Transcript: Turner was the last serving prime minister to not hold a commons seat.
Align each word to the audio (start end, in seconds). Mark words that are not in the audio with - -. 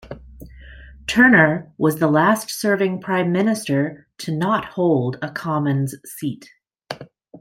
Turner 1.05 1.71
was 1.77 1.99
the 1.99 2.07
last 2.09 2.49
serving 2.49 3.01
prime 3.01 3.31
minister 3.31 4.07
to 4.17 4.35
not 4.35 4.65
hold 4.65 5.19
a 5.21 5.29
commons 5.29 5.93
seat. 6.05 6.49